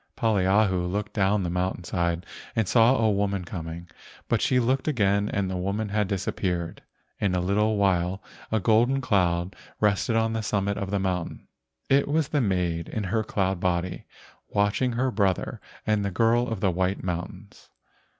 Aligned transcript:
Poliahu 0.17 0.87
looked 0.91 1.13
down 1.13 1.43
the 1.43 1.49
mountain 1.51 1.83
side 1.83 2.25
and 2.55 2.67
saw 2.67 2.95
a 2.95 3.11
woman 3.11 3.45
coming, 3.45 3.87
but 4.27 4.41
she 4.41 4.59
looked 4.59 4.87
again 4.87 5.29
and 5.29 5.47
the 5.47 5.55
woman 5.55 5.89
had 5.89 6.07
disappeared. 6.07 6.81
In 7.19 7.35
a 7.35 7.39
little 7.39 7.77
while 7.77 8.19
a 8.51 8.59
golden 8.59 8.99
cloud 8.99 9.55
rested 9.79 10.15
on 10.15 10.33
the 10.33 10.41
summit 10.41 10.75
of 10.79 10.89
the 10.89 10.99
mountain. 10.99 11.47
It 11.87 12.07
was 12.07 12.29
the 12.29 12.41
maid 12.41 12.89
in 12.89 13.03
her 13.03 13.23
cloud 13.23 13.59
body 13.59 14.05
watching 14.49 14.93
her 14.93 15.11
brother 15.11 15.61
and 15.85 16.03
the 16.03 16.09
girl 16.09 16.47
of 16.47 16.61
the 16.61 16.71
white 16.71 17.03
mountains. 17.03 17.69